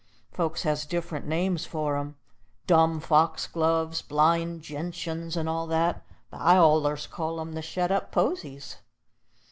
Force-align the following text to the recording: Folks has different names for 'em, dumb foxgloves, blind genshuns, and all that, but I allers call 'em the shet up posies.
Folks 0.31 0.63
has 0.63 0.87
different 0.87 1.27
names 1.27 1.67
for 1.67 1.95
'em, 1.95 2.15
dumb 2.65 2.99
foxgloves, 2.99 4.01
blind 4.01 4.63
genshuns, 4.63 5.37
and 5.37 5.47
all 5.47 5.67
that, 5.67 6.03
but 6.31 6.37
I 6.41 6.55
allers 6.55 7.05
call 7.05 7.39
'em 7.39 7.53
the 7.53 7.61
shet 7.61 7.91
up 7.91 8.11
posies. 8.11 8.77